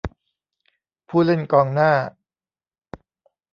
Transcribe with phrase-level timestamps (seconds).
[1.07, 1.91] ผู้เล่นกองหน้า